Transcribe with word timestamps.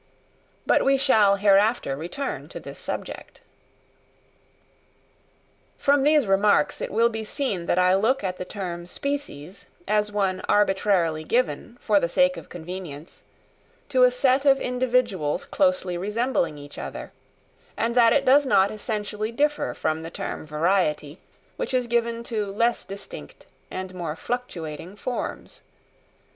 But 0.65 0.83
we 0.83 0.97
shall 0.97 1.35
hereafter 1.35 1.95
return 1.95 2.49
to 2.49 2.59
this 2.59 2.79
subject. 2.79 3.39
From 5.77 6.01
these 6.01 6.25
remarks 6.25 6.81
it 6.81 6.89
will 6.89 7.07
be 7.07 7.23
seen 7.23 7.67
that 7.67 7.77
I 7.77 7.93
look 7.93 8.23
at 8.23 8.39
the 8.39 8.43
term 8.43 8.87
species 8.87 9.67
as 9.87 10.11
one 10.11 10.41
arbitrarily 10.49 11.23
given, 11.23 11.77
for 11.79 11.99
the 11.99 12.09
sake 12.09 12.35
of 12.35 12.49
convenience, 12.49 13.21
to 13.89 14.01
a 14.01 14.09
set 14.09 14.43
of 14.43 14.59
individuals 14.59 15.45
closely 15.45 15.99
resembling 15.99 16.57
each 16.57 16.79
other, 16.79 17.11
and 17.77 17.93
that 17.93 18.11
it 18.11 18.25
does 18.25 18.43
not 18.47 18.71
essentially 18.71 19.31
differ 19.31 19.75
from 19.75 20.01
the 20.01 20.09
term 20.09 20.47
variety, 20.47 21.19
which 21.57 21.75
is 21.75 21.85
given 21.85 22.23
to 22.23 22.51
less 22.51 22.83
distinct 22.85 23.45
and 23.69 23.93
more 23.93 24.15
fluctuating 24.15 24.95
forms. 24.95 25.61